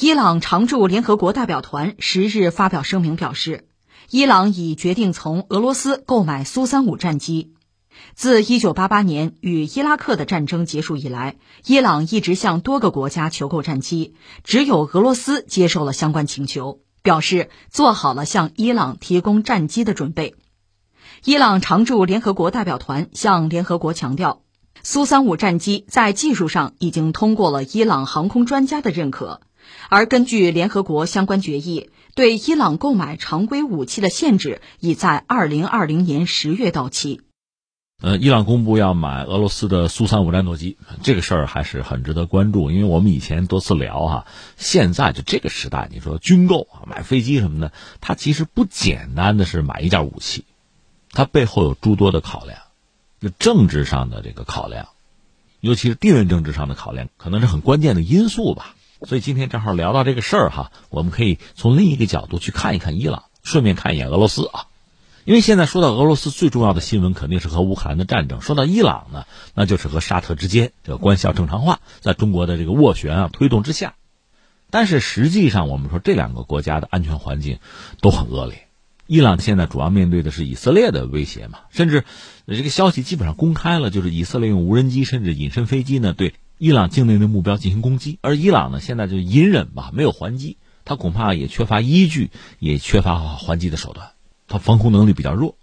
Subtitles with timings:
[0.00, 3.66] 伊朗常驻联合国代表团十日发表声明表示，
[4.10, 7.54] 伊朗已决定从俄罗斯购买苏三五战机。
[8.14, 11.34] 自1988年与伊拉克的战争结束以来，
[11.66, 14.14] 伊朗一直向多个国家求购战机，
[14.44, 20.36] 只有俄罗斯接受了相关请求，表示做好了向伊朗提供战机的准备。
[21.24, 24.42] 伊朗常驻联合国代表团向联合国强调，
[24.84, 29.40] 苏三五战机在技术上已经通过了伊朗航空专家的认可。
[29.88, 37.20] 而根据联合国相关决议，对伊朗购买常规武器的限制已在二零二零年十月到期。
[38.00, 42.70] 呃，伊朗公布要买俄罗斯的苏三五战斗机，这个事儿还是很值得关注。
[42.70, 44.26] 因为我们以前多次聊哈，
[44.56, 50.44] 现在就这个时代，你说军购啊，买飞机什么的，它其实不简单的是买一件武器，
[51.10, 52.60] 它背后有诸多的考量，
[53.20, 54.90] 就政治上的这个考量，
[55.58, 58.76] 尤其是地缘政治上的考量，可能是很关键的因素吧。
[59.06, 64.66] 所以今天正好聊到这个事儿哈，我们可以从另一个角度去看一看伊朗，顺便看一眼俄罗斯啊。
[65.24, 73.94] 因为现在说到俄罗斯最重要的新闻肯定是和乌克兰的战争，说到伊朗呢，那就是和沙特之间这个关系要正常化，在中国的这个斡旋啊推动之下，
[74.70, 77.58] 但是实际上我们说这两个国家的安全环境
[78.00, 78.68] 都很恶劣。
[79.06, 82.04] 伊朗现在主要面对的是以色列的威胁嘛，甚至
[82.46, 86.34] 这个消息基本上公开了，就是以色列用无人机甚至隐身飞机呢对。
[86.58, 94.10] 伊朗境内的目标进行攻击，而伊朗呢，现在就隐忍吧，没有还击，他恐怕也缺乏依据，也缺乏还击的手段，
[94.48, 95.56] 他防空能力比较弱。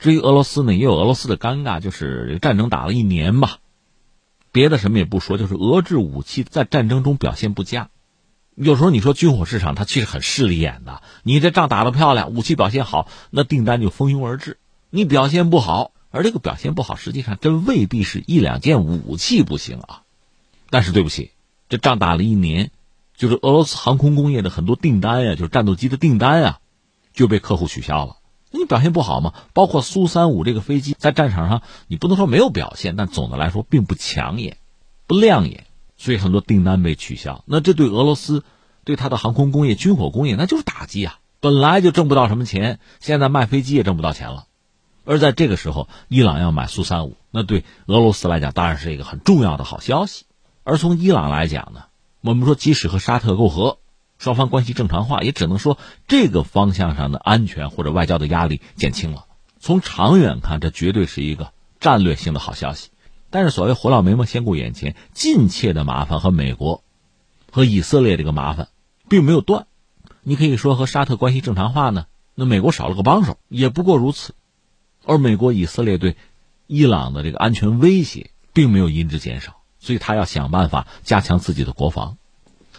[0.00, 3.58] 至于俄罗斯呢，也有俄罗斯的尴尬，就是战争打了一年吧，
[4.50, 7.88] 别的什么也不说，就是俄制武器在战争中表现不佳。
[8.56, 14.54] 有时候你说军火市场它其实很势利眼的，你这仗打得漂亮，武器表现好，那订单就蜂拥而至；
[14.90, 20.02] 你表现不好，而这个表现不好，实际上真未必是一两件武器不行啊。
[20.70, 21.32] 但是对不起，
[21.68, 22.70] 这仗打了一年，
[23.16, 26.60] 就是俄罗斯航空工业的很多订单呀，就是战斗机的订单呀，
[27.12, 28.16] 就被客户取消了。
[28.52, 29.34] 那你表现不好吗？
[29.52, 34.56] 包括苏三五这个飞机在战场上，你不能说没有表现，但总的来说并不抢眼、
[35.06, 35.66] 不亮眼，
[35.96, 37.44] 所以很多订单被取消。
[37.46, 38.44] 那这对俄罗斯、
[38.84, 41.18] 对它的航空工业、军火工业，那就是打击啊！
[41.40, 44.46] 本来就挣不到什么钱，现在卖飞机也挣不到钱了。
[45.04, 50.26] 而在这个时候，伊朗要买苏三五，那对俄罗斯来讲当然是一个很重要的好消息。
[50.70, 51.86] 而从伊朗来讲呢，
[52.20, 53.78] 我们说即使和沙特媾和，
[54.18, 59.26] 双方关系正常化，也只能说这个方向上的安全或者外交的压力减轻了。
[59.58, 62.90] 从长远看，这绝对是一个战略性的好消息。
[63.30, 66.84] 但是所谓“活老眉毛先顾眼前”，近切的麻烦和美国、
[67.50, 68.68] 和以色列这个麻烦
[69.08, 69.66] 并没有断。
[70.22, 72.06] 你可以说和沙特关系正常化呢，
[72.36, 74.36] 那美国少了个帮手，也不过如此。
[75.04, 76.14] 而美国、以色列对
[76.68, 79.56] 伊朗的这个安全威胁并没有因之减少。
[79.80, 82.18] 所以他要想办法加强自己的国防，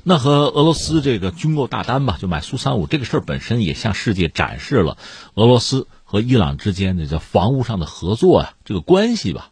[0.04, 4.98] 那和俄罗斯这个军购大单吧，就买苏三五这个事儿本身也向世界展示了
[5.34, 9.50] 俄罗斯和伊朗之间的叫防务上的合作啊，这个关系吧，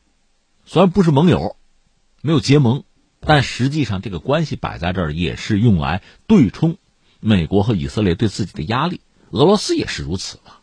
[0.66, 1.56] 虽然不是盟友，
[2.22, 2.84] 没有结盟，
[3.20, 6.78] 但实际上这个关系摆在这儿也是用来对冲
[7.20, 9.02] 美国和以色列对自己的压力，
[9.32, 10.54] 俄罗斯也是如此嘛。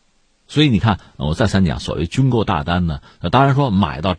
[0.47, 4.15] 所以你看，我再三讲，所谓军购大单呢，当然说买到。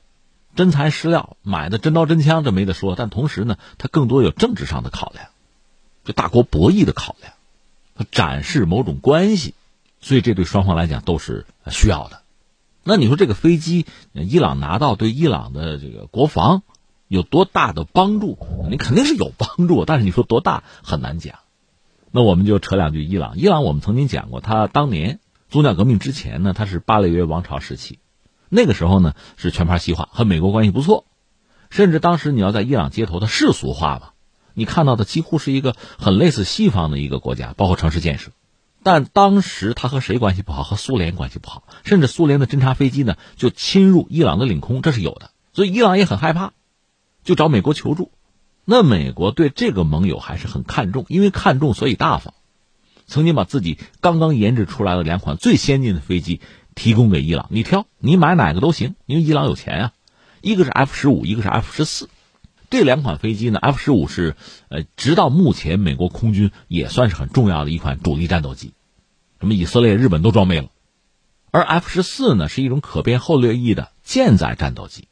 [0.56, 2.97] 真材实料买的真刀真枪，这没得说。
[2.97, 5.26] 但同时呢，它更多有政治上的考量，
[6.04, 7.32] 就大国博弈的考量，
[8.10, 9.54] 展示某种关系，
[10.00, 12.22] 所以这对双方来讲都是需要的。
[12.82, 16.62] 那你说这个飞机，伊朗拿到对伊朗的这个国防
[17.06, 18.38] 有多大的帮助？
[18.70, 21.38] 你肯定是有帮助，但是你说多大很难讲。
[22.10, 23.37] 那我们就扯两句伊朗。
[23.37, 25.20] 伊朗我们曾经讲过，他当年
[25.50, 27.98] 宗教革命之前呢，他是巴列维王朝时期。
[28.48, 31.06] 那个时候呢，是全盘西化，和美国关系不错，
[31.70, 34.10] 甚至当时你要在伊朗街头，它世俗化嘛，
[34.54, 38.31] 你看到的几乎是一个很类似西方的一个国家，包括城市建设。
[38.82, 40.62] 但当时他和谁关系不好？
[40.62, 45.31] 和苏联关系不好，甚至苏联的侦察飞机呢就侵入伊朗的领空，这是有的。
[45.53, 46.53] 所以伊朗也很害怕，
[47.25, 48.12] 就找美国求助。
[48.64, 52.34] 那美国对这个盟友还是很看重，因为看重所以大方，
[53.06, 56.40] 曾经把自己刚刚研制出来的两款最先进的飞机。
[56.78, 59.92] 提供给伊朗，你挑，你买哪个都行，因为伊朗有钱啊。
[60.40, 62.08] 一个是 F 十五，一个是 F 十四，
[62.70, 64.36] 这两款飞机呢，F 十五是
[64.69, 68.72] 呃，直到目前美国空军也算是很重要的一款主力战斗机，
[69.40, 70.69] 什么以色列、日本都装备了。
[71.50, 75.08] 而 F 十四呢，是一种可变后掠翼的舰载战斗机，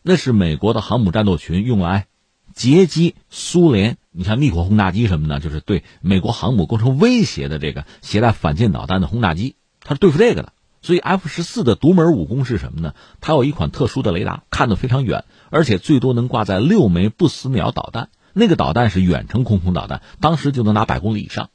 [0.00, 2.06] 那是美国的航母战斗群用来
[2.54, 10.54] 截击苏联，你像逆火轰炸机什么的，就是对美国航母构成威胁的这个携带反舰导弹的轰炸机，它是对付这个的。
[10.82, 12.94] 所以，F 十四的独门武功是什么呢？
[13.20, 18.10] 它有一款特殊的雷达，看得非常远，而且最多能挂载六枚不死鸟导弹。
[18.34, 21.50] 那个导弹是远程空空导弹，当时就能拿百公里以上。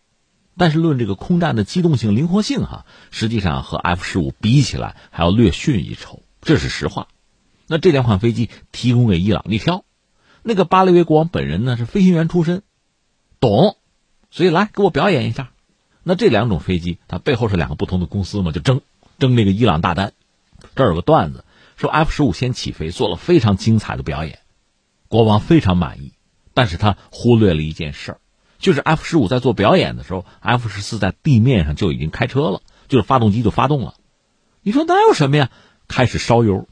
[0.56, 7.08] 但是论这个空战的机动性、灵活性，哈，实际上和 F 十五比起来还要略逊一筹，这是实话。
[7.68, 9.84] 那这两款飞机提供给伊朗，你挑。
[10.42, 12.64] 那个巴列维国王本人呢是飞行员出身，
[13.42, 13.76] 懂，
[14.32, 15.52] 所以来给我表演一下。
[16.04, 18.82] 那这两种飞机，它背后是两个不同的公司嘛，就争
[19.20, 20.14] 争那个伊朗大单。
[20.76, 24.40] 这儿有个段子，说 F 十五先起飞，做了非常精彩的表演，
[25.08, 26.14] 国王非常满意，
[26.54, 28.20] 但是他忽略了一件事儿。
[28.58, 33.94] 就是 F 十五在做表演的时候，F 十四在地面上就已经开车了，就是发动机就发动了。
[34.62, 35.52] 你说哪有什么呀？
[35.88, 36.68] 开始烧油，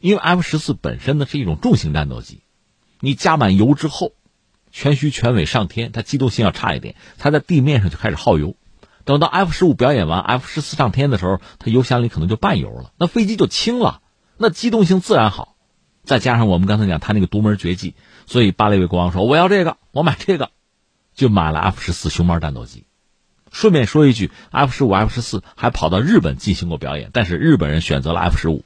[0.00, 2.42] 因为 F 十四本身呢是一种重型战斗机，
[2.98, 4.12] 你加满油之后，
[4.72, 8.56] 全虚全尾上天，它机动性要差一点，它在地面上就开始耗油。
[9.04, 14.00] 等到 F 十五表演完，F 十四上天的时候，它油箱里可能就半油了，那飞机就轻了，
[14.36, 15.56] 那机动性自然好。
[16.04, 17.94] 再加上我们刚才讲它那个独门绝技，
[18.26, 20.50] 所以巴列维国王说：“我要这个，我买这个。”
[21.14, 22.86] 就买了 F 十四熊猫战斗机。
[23.50, 28.64] 顺便说一句，F 十五、F 十四还跑到日本进行过表演，但是日本人选择了 F 十五，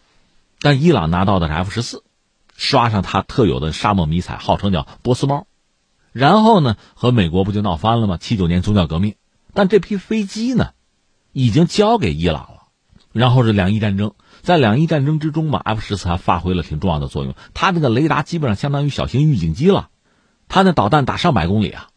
[0.61, 2.05] 但伊朗拿到的是 F 十四，
[2.57, 5.49] 刷上它特有的沙漠迷彩，号称叫波斯猫。
[6.13, 8.17] 然后呢，和美国不就闹翻了吗？
[8.17, 9.17] 七九年宗教革命，
[9.57, 10.71] 但这批飞机呢，
[11.33, 12.63] 已经交给伊朗了。
[13.13, 14.13] 然后是两伊战争，
[14.43, 17.35] 在两伊战争之中嘛，F 十四还发挥了挺重要的作用。
[17.55, 19.89] 它那个雷达基本上相当于小型预警机了，
[20.49, 21.89] 它那导弹打上百公里啊。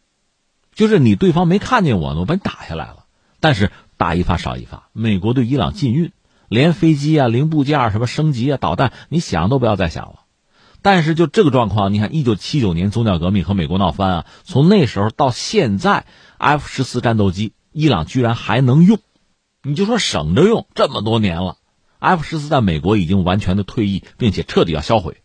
[0.73, 3.03] 就是你对方没看见我呢，我把你打下来了。
[3.41, 6.13] 但是打一发少一发，美国对伊朗禁运，
[6.47, 10.21] 连飞机啊、零部件啊什么升级啊、导弹，你想都不要再想了。
[10.81, 16.05] 但是就这个状况，你看，一九七九年宗教革命和美国闹翻啊，从那时候到现在
[16.37, 18.99] ，F 十四战斗机伊朗居然还能用，
[19.63, 21.57] 你就说省着用这么多年了
[21.99, 25.17] ，F 十四在美国已经完全的退役，并且彻底要销毁。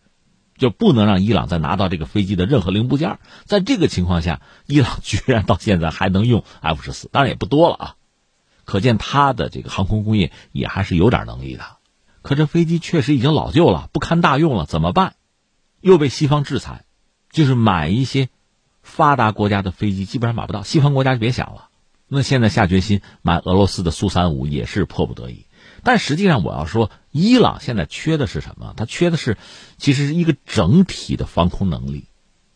[0.57, 3.19] 就不能让伊朗再拿到这个飞机的任何零部件。
[3.43, 7.95] 在这个情况下，伊朗居然到现在还能用 F 十四，当然也不多了啊，
[8.63, 11.65] 可见它的这个航空工业也还是有点能力的。
[12.21, 15.15] 可这飞机确实已经老旧了，不堪大用了，怎么办？
[15.85, 16.83] 又被西方制裁，
[17.29, 18.29] 就是买一些
[18.81, 21.69] 发达国家的飞机基本上买不到，西方国家就别想了。
[22.07, 25.45] 那现在下决心买俄罗斯的苏三五也是迫不得已。
[25.83, 28.73] 但实际上，我要说，伊朗现在缺的是什么？
[28.75, 29.37] 它缺的是，
[29.77, 32.05] 其实是一个整体的防空能力。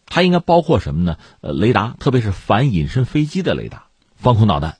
[0.07, 1.19] 它应该包括什么呢？
[1.41, 4.79] 呃，雷达，特别是反隐身飞机的雷达，防空导弹，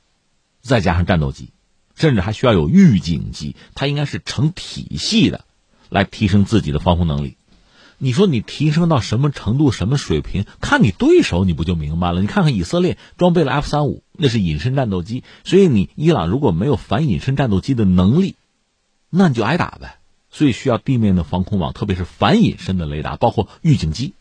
[0.59, 1.53] 再加上战斗机，
[1.93, 3.55] 甚至还需要有预警机。
[3.75, 5.45] 它应该是成体系的，
[5.89, 7.37] 来提升自己的防空能力。
[8.01, 10.45] 你说你提升到什么程度、什么水平？
[10.61, 12.21] 看你对手，你不就明白了？
[12.21, 15.23] 你看看以色列装备了 F 三五，那是隐身战斗机。
[15.43, 18.35] 所以你伊朗如果没有反隐身战斗机的能力，
[19.09, 19.97] 那你就挨打呗，
[20.31, 24.13] 所以需要地面的防空网，特别是反隐身的雷达，包括预警机，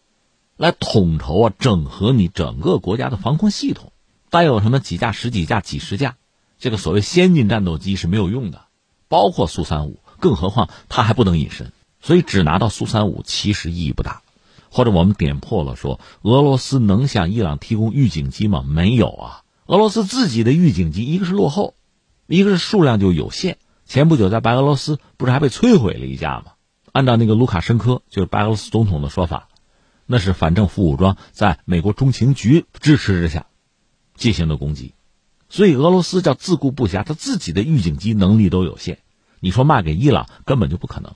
[0.56, 3.92] 来统筹啊，整合你整个国家的防空系统。
[4.30, 6.16] 带有什么几架、十几架、几十架，
[6.58, 8.62] 这个所谓先进战斗机是没有用的，
[9.08, 14.22] 包括苏三五，更何况它还不能隐身，所以只拿到苏三五其实意义不大。
[14.70, 18.62] 或者我们点破了说，俄罗斯能向伊朗提供预警机吗？
[18.68, 21.74] 没有啊，俄罗斯自己的预警机，一个是落后，
[22.26, 23.56] 一个是数量就有限。
[23.86, 26.52] 前不久，在白俄罗斯不是还被摧毁了一架吗？
[26.92, 29.48] 按照那个卢卡申科，就是白俄罗斯总统的说法，
[30.04, 33.46] 那是反政府武装在美国中情局支持之下
[34.16, 34.92] 进行的攻击，
[35.48, 38.98] 所以俄罗斯叫自顾不暇，他自己的预警机能力都有限，
[39.40, 41.14] 你说卖给伊朗根本就不可能。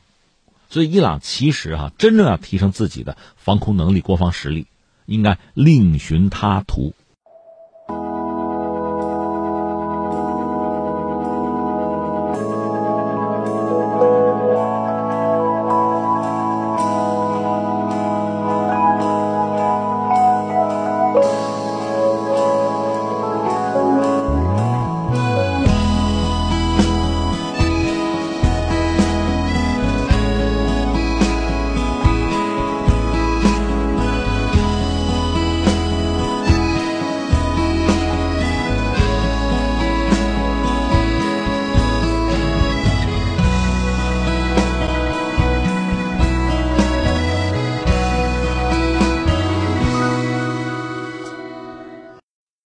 [0.73, 4.67] 所以伊朗其实哈，真正要提升自己的防空能力、国防实力，
[5.05, 6.95] 应该另寻他途。